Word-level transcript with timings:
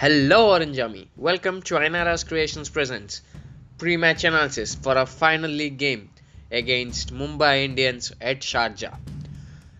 Hello 0.00 0.52
Orange 0.52 0.78
Army, 0.78 1.10
welcome 1.14 1.60
to 1.60 1.74
Ainara's 1.74 2.24
Creations 2.24 2.70
Presents 2.70 3.20
pre-match 3.76 4.24
analysis 4.24 4.74
for 4.74 4.96
a 4.96 5.04
final 5.04 5.50
league 5.50 5.76
game 5.76 6.08
against 6.50 7.12
Mumbai 7.12 7.66
Indians 7.66 8.10
at 8.18 8.40
Sharjah. 8.40 8.96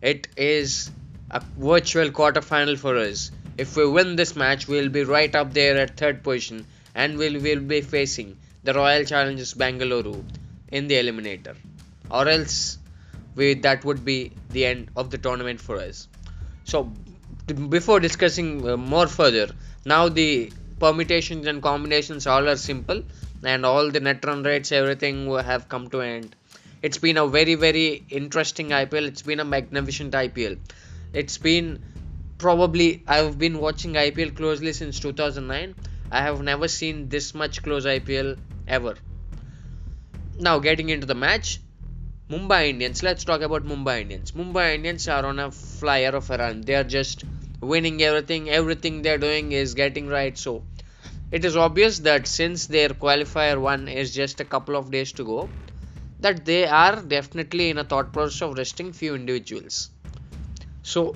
It 0.00 0.28
is 0.38 0.90
a 1.30 1.42
virtual 1.58 2.10
quarter-final 2.10 2.76
for 2.76 2.96
us. 2.96 3.30
If 3.58 3.76
we 3.76 3.86
win 3.86 4.16
this 4.16 4.34
match, 4.34 4.66
we'll 4.66 4.88
be 4.88 5.04
right 5.04 5.34
up 5.34 5.52
there 5.52 5.76
at 5.76 5.98
third 5.98 6.24
position 6.24 6.64
and 6.94 7.18
we'll, 7.18 7.38
we'll 7.38 7.60
be 7.60 7.82
facing 7.82 8.38
the 8.64 8.72
Royal 8.72 9.04
Challengers 9.04 9.52
Bangalore 9.52 10.24
in 10.68 10.88
the 10.88 10.94
eliminator. 10.94 11.56
Or 12.10 12.26
else 12.26 12.78
we, 13.34 13.52
that 13.52 13.84
would 13.84 14.02
be 14.02 14.32
the 14.48 14.64
end 14.64 14.88
of 14.96 15.10
the 15.10 15.18
tournament 15.18 15.60
for 15.60 15.76
us. 15.76 16.08
So 16.64 16.90
before 17.68 18.00
discussing 18.00 18.66
uh, 18.66 18.78
more 18.78 19.08
further, 19.08 19.48
now 19.92 20.08
the 20.08 20.52
permutations 20.80 21.46
and 21.46 21.62
combinations 21.62 22.26
all 22.26 22.48
are 22.52 22.56
simple 22.56 23.02
and 23.44 23.64
all 23.64 23.90
the 23.96 24.00
net 24.06 24.24
run 24.28 24.42
rates 24.42 24.72
everything 24.72 25.18
have 25.50 25.68
come 25.68 25.88
to 25.88 26.00
an 26.00 26.08
end. 26.08 26.36
It's 26.82 26.98
been 26.98 27.16
a 27.16 27.26
very 27.26 27.54
very 27.54 28.04
interesting 28.10 28.70
IPL 28.70 29.06
it's 29.12 29.22
been 29.22 29.40
a 29.40 29.44
magnificent 29.44 30.12
IPL 30.12 30.58
it's 31.12 31.38
been 31.38 31.68
probably 32.38 33.04
I've 33.06 33.38
been 33.38 33.58
watching 33.58 33.94
IPL 33.94 34.36
closely 34.36 34.72
since 34.72 34.98
2009 35.00 35.74
I 36.10 36.22
have 36.22 36.42
never 36.42 36.68
seen 36.68 37.08
this 37.08 37.34
much 37.34 37.62
close 37.62 37.86
IPL 37.86 38.38
ever. 38.68 38.94
Now 40.38 40.58
getting 40.58 40.88
into 40.88 41.06
the 41.06 41.14
match 41.14 41.60
Mumbai 42.28 42.70
Indians. 42.70 43.04
Let's 43.04 43.24
talk 43.24 43.40
about 43.40 43.64
Mumbai 43.64 44.00
Indians. 44.02 44.32
Mumbai 44.32 44.74
Indians 44.74 45.06
are 45.06 45.24
on 45.24 45.38
a 45.38 45.50
flyer 45.52 46.08
of 46.08 46.28
a 46.30 46.38
run. 46.38 46.62
They 46.62 46.74
are 46.74 46.82
just 46.82 47.24
winning 47.60 48.02
everything 48.02 48.48
everything 48.50 49.02
they're 49.02 49.18
doing 49.18 49.52
is 49.52 49.74
getting 49.74 50.08
right. 50.08 50.36
So 50.38 50.62
it 51.30 51.44
is 51.44 51.56
obvious 51.56 51.98
that 52.00 52.26
since 52.26 52.66
their 52.66 52.88
qualifier 52.90 53.60
one 53.60 53.88
is 53.88 54.14
just 54.14 54.40
a 54.40 54.44
couple 54.44 54.76
of 54.76 54.90
days 54.90 55.12
to 55.12 55.24
go 55.24 55.48
that 56.20 56.44
they 56.44 56.64
are 56.66 57.02
definitely 57.02 57.70
in 57.70 57.78
a 57.78 57.84
thought 57.84 58.12
process 58.12 58.42
of 58.42 58.56
resting 58.56 58.92
few 58.92 59.14
individuals. 59.14 59.90
So 60.82 61.14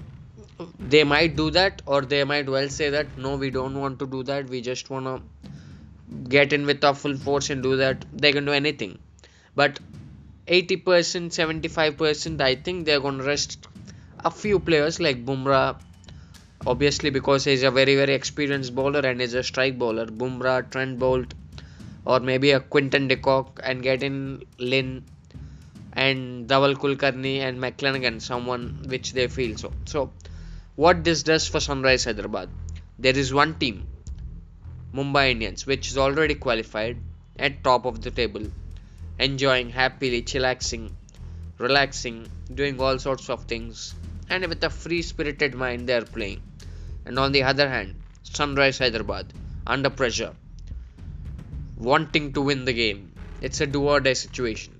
they 0.79 1.05
might 1.05 1.37
do 1.37 1.51
that 1.51 1.83
or 1.87 2.03
they 2.03 2.25
might 2.25 2.49
well 2.49 2.69
say 2.69 2.91
that 2.91 3.17
no 3.17 3.37
we 3.37 3.51
don't 3.51 3.79
want 3.81 3.99
to 4.01 4.07
do 4.07 4.23
that. 4.25 4.49
We 4.49 4.61
just 4.61 4.91
want 4.91 5.07
to 5.07 5.23
get 6.29 6.53
in 6.53 6.67
with 6.67 6.85
our 6.85 6.95
full 6.95 7.17
force 7.17 7.51
and 7.51 7.63
do 7.63 7.77
that. 7.77 8.05
They 8.13 8.33
can 8.33 8.45
do 8.45 8.53
anything. 8.53 8.99
But 9.55 9.81
80% 10.47 11.31
75% 11.31 12.41
i 12.41 12.55
think 12.57 12.85
they're 12.85 13.01
going 13.01 13.19
to 13.19 13.25
rest 13.25 13.69
a 14.25 14.31
few 14.31 14.59
players 14.59 14.99
like 14.99 15.25
bumrah 15.25 15.77
obviously 16.67 17.09
because 17.09 17.45
he's 17.45 17.63
a 17.63 17.71
very 17.71 17.97
very 17.97 18.13
experienced 18.13 18.75
bowler 18.75 19.01
and 19.01 19.21
he's 19.21 19.33
a 19.33 19.43
strike 19.43 19.79
bowler 19.79 20.07
Bumrah, 20.07 20.71
Trent 20.71 20.99
Boult 20.99 21.33
or 22.05 22.21
maybe 22.21 22.51
a 22.51 22.61
Quinton 22.61 23.09
de 23.09 23.17
Kock 23.17 23.61
and 23.63 23.83
get 23.83 24.03
in 24.03 24.45
Lynn 24.59 25.05
and 25.95 26.49
Dhaval 26.49 26.75
Kulkarni 26.75 27.39
and 27.39 27.59
McClenaghan 27.59 28.21
someone 28.21 28.85
which 28.87 29.13
they 29.15 29.27
feel 29.27 29.57
so. 29.57 29.73
So 29.87 30.13
what 30.77 31.03
this 31.03 31.23
does 31.23 31.49
for 31.49 31.61
Sunrise 31.61 32.05
Hyderabad 32.05 32.51
there 32.99 33.17
is 33.17 33.33
one 33.33 33.55
team 33.55 33.87
Mumbai 34.95 35.31
Indians 35.31 35.65
which 35.65 35.89
is 35.89 35.97
already 35.97 36.35
qualified 36.35 36.99
at 37.39 37.65
top 37.65 37.87
of 37.87 38.03
the 38.03 38.11
table 38.11 38.43
enjoying 39.19 39.71
happily 39.71 40.23
chillaxing 40.23 40.91
relaxing 41.57 42.27
doing 42.53 42.79
all 42.79 42.99
sorts 42.99 43.31
of 43.31 43.45
things 43.45 43.95
and 44.29 44.47
with 44.47 44.63
a 44.63 44.71
free 44.71 45.01
spirited 45.01 45.55
mind 45.55 45.87
they 45.87 45.95
are 45.95 46.05
playing 46.05 46.43
and 47.05 47.19
on 47.19 47.33
the 47.33 47.43
other 47.43 47.69
hand, 47.69 47.95
Sunrise 48.23 48.79
Hyderabad 48.79 49.33
under 49.67 49.91
pressure, 49.91 50.35
wanting 51.77 52.33
to 52.33 52.41
win 52.41 52.65
the 52.65 52.73
game. 52.73 53.13
It's 53.41 53.61
a 53.61 53.67
do 53.67 53.83
or 53.83 54.01
die 54.01 54.13
situation. 54.13 54.75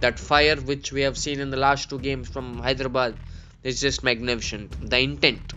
That 0.00 0.18
fire 0.18 0.56
which 0.56 0.92
we 0.92 1.02
have 1.02 1.16
seen 1.16 1.40
in 1.40 1.50
the 1.50 1.56
last 1.56 1.88
two 1.88 1.98
games 1.98 2.28
from 2.28 2.58
Hyderabad 2.58 3.16
is 3.62 3.80
just 3.80 4.04
magnificent. 4.04 4.90
The 4.90 4.98
intent 4.98 5.52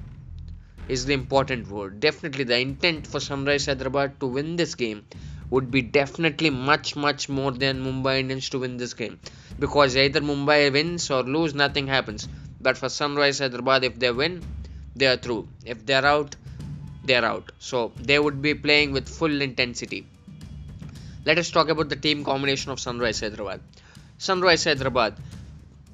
is 0.88 1.06
the 1.06 1.14
important 1.14 1.70
word. 1.70 2.00
Definitely, 2.00 2.46
the 2.46 2.60
intent 2.60 3.08
for 3.08 3.20
Sunrise 3.20 3.66
Hyderabad 3.66 4.20
to 4.20 4.28
win 4.28 4.56
this 4.56 4.76
game 4.76 5.06
would 5.50 5.72
be 5.72 5.82
definitely 5.82 6.50
much 6.50 6.96
much 6.96 7.28
more 7.28 7.52
than 7.52 7.84
Mumbai 7.84 8.20
Indians 8.20 8.50
to 8.50 8.60
win 8.60 8.78
this 8.78 8.94
game 8.94 9.20
because 9.58 9.98
either 9.98 10.22
Mumbai 10.22 10.72
wins 10.72 11.10
or 11.10 11.24
lose 11.24 11.56
nothing 11.56 11.88
happens 11.88 12.28
but 12.62 12.78
for 12.78 12.90
Sunrise 12.90 13.40
Hyderabad 13.40 13.84
if 13.84 13.98
they 13.98 14.12
win 14.12 14.44
they 14.96 15.08
are 15.08 15.18
through. 15.18 15.48
If 15.66 15.86
they 15.86 15.94
are 15.94 16.06
out, 16.06 16.36
they 17.04 17.16
are 17.16 17.26
out. 17.26 17.52
So 17.60 17.92
they 17.98 18.20
would 18.20 18.42
be 18.42 18.54
playing 18.54 18.92
with 18.92 19.10
full 19.10 19.42
intensity. 19.42 20.06
Let 21.26 21.38
us 21.38 21.52
talk 21.52 21.70
about 21.70 21.90
the 21.90 21.96
team 21.96 22.24
combination 22.24 22.72
of 22.72 22.80
Sunrise 22.80 23.20
Hyderabad. 23.20 23.62
Sunrise 24.18 24.64
Hyderabad, 24.64 25.16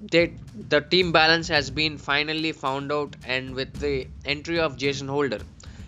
they, 0.01 0.33
the 0.69 0.81
team 0.81 1.11
balance 1.11 1.47
has 1.47 1.69
been 1.69 1.97
finally 1.97 2.51
found 2.51 2.91
out, 2.91 3.15
and 3.25 3.55
with 3.55 3.73
the 3.79 4.07
entry 4.23 4.59
of 4.59 4.77
Jason 4.77 5.07
Holder, 5.07 5.39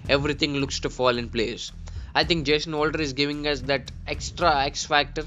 everything 0.10 0.56
looks 0.56 0.80
to 0.82 0.90
fall 0.90 1.18
in 1.18 1.30
place. 1.30 1.72
I 2.16 2.24
think 2.24 2.46
Jason 2.46 2.74
Holder 2.74 3.00
is 3.00 3.14
giving 3.14 3.46
us 3.48 3.62
that 3.62 3.92
extra 4.08 4.66
X 4.66 4.86
factor 4.86 5.26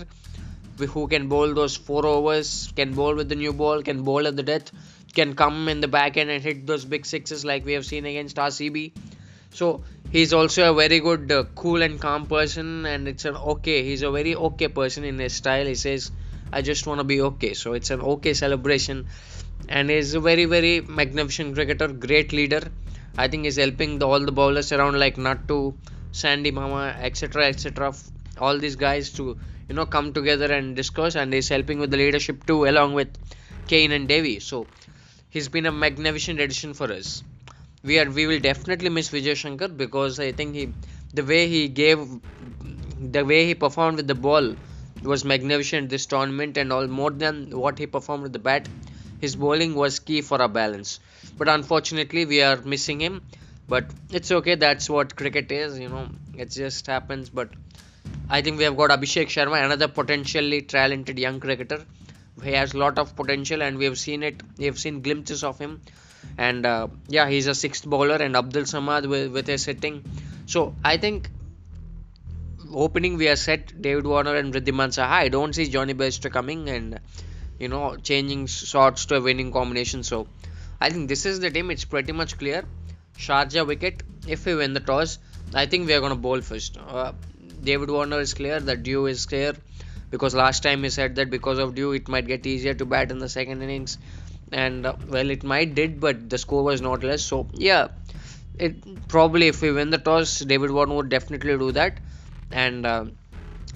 who 0.78 1.06
can 1.08 1.28
bowl 1.28 1.54
those 1.54 1.76
four 1.76 2.06
overs, 2.06 2.72
can 2.74 2.94
bowl 2.94 3.14
with 3.14 3.28
the 3.28 3.34
new 3.36 3.52
ball, 3.52 3.82
can 3.82 4.02
bowl 4.02 4.26
at 4.26 4.36
the 4.36 4.42
death, 4.42 4.72
can 5.14 5.34
come 5.34 5.68
in 5.68 5.80
the 5.80 5.88
back 5.88 6.16
end 6.16 6.30
and 6.30 6.42
hit 6.42 6.66
those 6.66 6.84
big 6.84 7.06
sixes 7.06 7.44
like 7.44 7.64
we 7.64 7.72
have 7.74 7.86
seen 7.86 8.06
against 8.06 8.36
RCB. 8.36 8.92
So 9.50 9.82
he's 10.10 10.32
also 10.32 10.70
a 10.70 10.74
very 10.74 11.00
good, 11.00 11.30
uh, 11.32 11.44
cool 11.54 11.82
and 11.82 12.00
calm 12.00 12.26
person, 12.26 12.86
and 12.86 13.08
it's 13.08 13.24
an 13.24 13.36
okay. 13.36 13.82
He's 13.82 14.02
a 14.02 14.10
very 14.10 14.34
okay 14.36 14.68
person 14.68 15.04
in 15.04 15.18
his 15.18 15.34
style. 15.34 15.66
He 15.66 15.74
says, 15.74 16.10
"I 16.52 16.62
just 16.62 16.86
want 16.86 17.00
to 17.00 17.04
be 17.12 17.20
okay." 17.30 17.54
So 17.54 17.72
it's 17.72 17.90
an 17.90 18.00
okay 18.14 18.34
celebration, 18.34 19.06
and 19.68 19.90
he's 19.90 20.14
a 20.14 20.20
very, 20.20 20.44
very 20.44 20.80
magnificent 21.00 21.54
cricketer, 21.56 21.88
great 21.88 22.32
leader. 22.32 22.62
I 23.18 23.26
think 23.28 23.44
he's 23.44 23.56
helping 23.56 23.98
the, 23.98 24.06
all 24.06 24.20
the 24.20 24.36
bowlers 24.40 24.72
around 24.72 24.98
like 24.98 25.18
not 25.18 25.46
Nattu, 25.48 25.74
Sandy 26.12 26.52
Mama, 26.52 26.84
etc., 27.08 27.46
etc. 27.46 27.92
All 28.38 28.56
these 28.58 28.76
guys 28.76 29.10
to 29.18 29.36
you 29.68 29.74
know 29.74 29.86
come 29.86 30.12
together 30.12 30.52
and 30.52 30.76
discuss, 30.76 31.16
and 31.16 31.32
he's 31.32 31.48
helping 31.48 31.80
with 31.80 31.90
the 31.90 31.96
leadership 31.96 32.46
too, 32.46 32.66
along 32.66 32.94
with 32.94 33.08
Kane 33.66 33.92
and 33.92 34.06
Devi. 34.06 34.38
So 34.38 34.66
he's 35.30 35.48
been 35.48 35.66
a 35.66 35.72
magnificent 35.72 36.40
addition 36.40 36.74
for 36.74 36.92
us. 36.92 37.22
We 37.82 37.98
are 37.98 38.10
we 38.10 38.26
will 38.26 38.40
definitely 38.40 38.90
miss 38.90 39.08
Vijay 39.10 39.36
Shankar 39.36 39.68
because 39.68 40.20
I 40.20 40.32
think 40.32 40.54
he 40.54 40.72
the 41.14 41.24
way 41.24 41.48
he 41.48 41.68
gave 41.68 41.98
the 43.16 43.24
way 43.24 43.46
he 43.46 43.54
performed 43.54 43.96
with 43.96 44.06
the 44.06 44.14
ball 44.14 44.54
was 45.02 45.24
magnificent. 45.24 45.88
This 45.88 46.06
tournament 46.06 46.56
and 46.58 46.72
all 46.72 46.86
more 46.86 47.10
than 47.10 47.56
what 47.58 47.78
he 47.78 47.86
performed 47.86 48.24
with 48.24 48.32
the 48.32 48.38
bat 48.50 48.68
his 49.20 49.36
bowling 49.36 49.74
was 49.74 49.98
key 49.98 50.20
for 50.22 50.40
our 50.42 50.48
balance. 50.48 50.98
But 51.38 51.48
unfortunately 51.48 52.24
we 52.26 52.42
are 52.42 52.56
missing 52.56 53.00
him. 53.00 53.22
But 53.68 53.86
it's 54.10 54.30
okay 54.32 54.56
that's 54.56 54.90
what 54.90 55.16
cricket 55.16 55.50
is 55.52 55.78
you 55.78 55.88
know. 55.88 56.06
It 56.36 56.50
just 56.50 56.86
happens. 56.86 57.30
But 57.30 57.50
i 58.36 58.40
think 58.42 58.58
we 58.58 58.64
have 58.64 58.76
got 58.76 58.90
abhishek 58.94 59.32
sharma 59.34 59.64
another 59.64 59.88
potentially 59.96 60.60
talented 60.74 61.18
young 61.24 61.38
cricketer 61.44 61.78
he 62.42 62.52
has 62.52 62.74
a 62.74 62.78
lot 62.78 62.98
of 62.98 63.14
potential 63.16 63.62
and 63.62 63.78
we 63.78 63.84
have 63.84 63.98
seen 63.98 64.22
it 64.22 64.42
we 64.58 64.66
have 64.66 64.78
seen 64.78 65.02
glimpses 65.02 65.44
of 65.44 65.58
him. 65.58 65.80
And 66.36 66.66
uh, 66.66 66.88
yeah 67.08 67.28
he's 67.28 67.46
a 67.46 67.54
sixth 67.54 67.84
bowler 67.84 68.16
and 68.16 68.36
abdul 68.36 68.64
samad 68.64 69.08
with, 69.08 69.32
with 69.32 69.46
his 69.46 69.64
hitting. 69.64 70.04
So 70.46 70.74
i 70.84 70.96
think 70.96 71.30
opening 72.72 73.16
we 73.16 73.28
are 73.28 73.36
set 73.36 73.80
david 73.82 74.06
warner 74.06 74.34
and 74.36 74.54
Wriddhiman 74.54 74.92
saha 74.96 75.16
i 75.24 75.28
don't 75.28 75.54
see 75.54 75.66
johnny 75.76 75.94
bairstow 76.02 76.30
coming 76.30 76.68
and 76.68 77.00
you 77.58 77.68
know 77.72 77.96
changing 78.10 78.46
shots 78.46 79.06
to 79.06 79.16
a 79.16 79.20
winning 79.20 79.50
combination. 79.52 80.02
So 80.02 80.26
i 80.80 80.90
think 80.90 81.08
this 81.08 81.26
is 81.26 81.40
the 81.40 81.50
team 81.50 81.70
it's 81.70 81.84
pretty 81.84 82.12
much 82.12 82.38
clear. 82.38 82.64
Sharjah 83.18 83.66
wicket 83.66 84.02
if 84.26 84.46
we 84.46 84.54
win 84.54 84.72
the 84.72 84.80
toss 84.80 85.18
i 85.54 85.66
think 85.66 85.86
we 85.86 85.94
are 85.94 86.00
going 86.00 86.16
to 86.18 86.22
bowl 86.28 86.40
first. 86.40 86.78
Uh, 86.78 87.12
david 87.64 87.90
warner 87.90 88.20
is 88.20 88.32
clear 88.34 88.60
the 88.60 88.76
dew 88.76 89.06
is 89.06 89.26
clear 89.26 89.52
because 90.10 90.34
last 90.34 90.62
time 90.62 90.82
he 90.82 90.90
said 90.90 91.16
that 91.16 91.30
because 91.30 91.58
of 91.58 91.74
dew 91.74 91.92
it 91.92 92.08
might 92.08 92.26
get 92.26 92.46
easier 92.46 92.74
to 92.74 92.84
bat 92.84 93.10
in 93.10 93.18
the 93.18 93.28
second 93.28 93.62
innings. 93.62 93.98
And 94.52 94.86
uh, 94.86 94.94
well 95.08 95.30
it 95.30 95.44
might 95.44 95.74
did 95.74 96.00
but 96.00 96.28
the 96.28 96.38
score 96.38 96.64
was 96.64 96.80
not 96.80 97.04
less. 97.04 97.22
So 97.22 97.48
yeah 97.54 97.88
it 98.58 99.08
probably 99.08 99.48
if 99.48 99.62
we 99.62 99.72
win 99.72 99.90
the 99.90 99.98
toss 99.98 100.40
david 100.40 100.70
warner 100.70 100.94
would 100.96 101.08
definitely 101.08 101.56
do 101.58 101.72
that. 101.72 102.00
And 102.50 102.84
uh, 102.86 103.04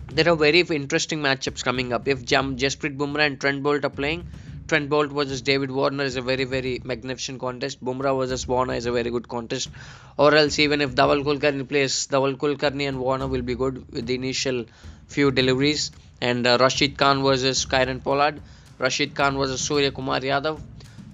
there 0.09 0.29
are 0.33 0.37
very 0.37 0.61
interesting 0.61 1.21
matchups 1.21 1.63
coming 1.63 1.93
up. 1.93 2.09
If 2.09 2.25
Jam, 2.25 2.57
Jasprit 2.57 2.97
Bumrah 2.97 3.27
and 3.27 3.41
Trent 3.41 3.63
Boult 3.63 3.85
are 3.85 3.91
playing 3.91 4.25
Trent 4.67 4.89
Boult 4.89 5.13
versus 5.13 5.43
David 5.43 5.71
Warner 5.71 6.05
is 6.05 6.17
a 6.17 6.23
very 6.23 6.45
very 6.45 6.81
magnificent 6.85 7.39
contest. 7.41 7.85
Bumrah 7.85 8.19
versus 8.19 8.49
Warner 8.49 8.75
is 8.75 8.87
a 8.87 8.93
very 8.93 9.11
good 9.11 9.29
contest. 9.29 9.69
Or 10.17 10.35
else 10.35 10.59
even 10.59 10.81
if 10.81 10.95
Dhaval 10.95 11.23
Kulkarni 11.23 11.69
plays, 11.69 12.07
Dhaval 12.07 12.37
Kulkarni 12.37 12.89
and 12.89 12.99
Warner 12.99 13.27
will 13.27 13.43
be 13.43 13.55
good 13.55 13.85
with 13.93 14.07
the 14.07 14.15
initial 14.15 14.65
few 15.07 15.31
deliveries 15.31 15.91
and 16.31 16.47
uh, 16.47 16.57
Rashid 16.61 16.97
Khan 16.97 17.23
versus 17.23 17.67
Kieron 17.67 18.03
Pollard. 18.03 18.41
Rashid 18.79 19.15
Khan 19.15 19.37
versus 19.37 19.61
Surya 19.61 19.91
Kumar 19.91 20.21
Yadav. 20.21 20.61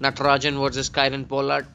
Natarajan 0.01 0.61
versus 0.65 0.91
Kieron 0.99 1.27
Pollard. 1.29 1.67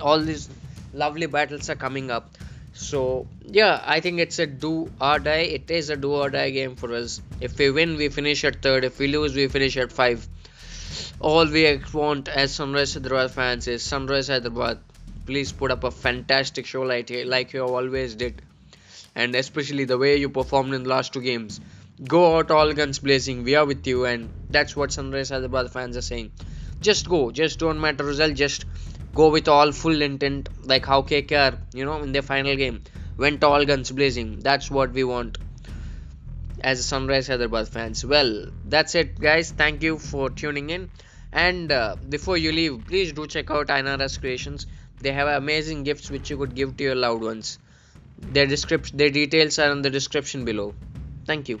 All 0.00 0.20
these 0.30 0.48
lovely 0.92 1.26
battles 1.26 1.70
are 1.70 1.76
coming 1.76 2.10
up. 2.10 2.30
So 2.72 3.26
yeah, 3.44 3.82
I 3.84 4.00
think 4.00 4.18
it's 4.18 4.38
a 4.38 4.46
do 4.46 4.90
or 5.00 5.18
die. 5.18 5.46
It 5.58 5.70
is 5.70 5.90
a 5.90 5.96
do 5.96 6.12
or 6.12 6.30
die 6.30 6.50
game 6.50 6.76
for 6.76 6.92
us. 6.94 7.20
If 7.40 7.58
we 7.58 7.70
win, 7.70 7.96
we 7.96 8.08
finish 8.08 8.44
at 8.44 8.60
third. 8.62 8.84
If 8.84 8.98
we 8.98 9.08
lose, 9.08 9.34
we 9.34 9.48
finish 9.48 9.76
at 9.76 9.92
five. 9.92 10.26
All 11.20 11.46
we 11.46 11.64
want 11.92 12.28
as 12.28 12.54
Sunrise 12.54 12.94
Hyderabad 12.94 13.30
fans 13.30 13.68
is 13.68 13.82
Sunrise 13.82 14.28
Hyderabad. 14.28 14.78
Please 15.26 15.52
put 15.52 15.70
up 15.70 15.84
a 15.84 15.90
fantastic 15.90 16.66
show 16.66 16.82
like 16.82 17.12
like 17.34 17.52
you 17.52 17.64
always 17.64 18.14
did, 18.22 18.42
and 19.14 19.36
especially 19.42 19.84
the 19.84 19.98
way 20.04 20.16
you 20.16 20.30
performed 20.38 20.74
in 20.74 20.88
the 20.88 20.88
last 20.88 21.12
two 21.12 21.20
games. 21.20 21.60
Go 22.02 22.36
out 22.36 22.50
all 22.50 22.72
guns 22.72 22.98
blazing. 22.98 23.44
We 23.44 23.56
are 23.56 23.66
with 23.66 23.86
you, 23.86 24.06
and 24.06 24.30
that's 24.48 24.74
what 24.74 24.92
Sunrise 24.92 25.28
Hyderabad 25.28 25.70
fans 25.70 25.96
are 25.96 26.02
saying. 26.02 26.32
Just 26.80 27.08
go. 27.08 27.30
Just 27.30 27.58
don't 27.58 27.80
matter 27.80 28.04
result. 28.04 28.34
Just 28.34 28.64
go 29.14 29.28
with 29.30 29.48
all 29.48 29.72
full 29.72 30.00
intent, 30.00 30.48
like 30.64 30.86
how 30.86 31.02
KKR, 31.02 31.58
you 31.74 31.84
know, 31.84 32.02
in 32.02 32.12
their 32.12 32.22
final 32.22 32.56
game 32.56 32.82
went 33.18 33.44
all 33.44 33.64
guns 33.66 33.90
blazing. 33.90 34.40
That's 34.40 34.70
what 34.70 34.92
we 34.92 35.04
want 35.04 35.36
as 36.62 36.84
Sunrise 36.84 37.28
Hyderabad 37.28 37.68
fans. 37.68 38.04
Well, 38.04 38.46
that's 38.64 38.94
it, 38.94 39.20
guys. 39.20 39.50
Thank 39.50 39.82
you 39.82 39.98
for 39.98 40.30
tuning 40.30 40.70
in. 40.70 40.90
And 41.32 41.70
uh, 41.70 41.96
before 42.08 42.36
you 42.36 42.52
leave, 42.52 42.86
please 42.86 43.12
do 43.12 43.26
check 43.26 43.50
out 43.50 43.68
INRS 43.68 44.18
Creations. 44.20 44.66
They 45.00 45.12
have 45.12 45.28
amazing 45.28 45.84
gifts 45.84 46.10
which 46.10 46.30
you 46.30 46.38
could 46.38 46.54
give 46.54 46.76
to 46.78 46.84
your 46.84 46.94
loved 46.94 47.22
ones. 47.22 47.58
Their 48.18 48.46
description, 48.46 48.96
their 48.96 49.10
details 49.10 49.58
are 49.58 49.70
in 49.70 49.82
the 49.82 49.90
description 49.90 50.44
below. 50.44 50.74
Thank 51.26 51.48
you. 51.48 51.60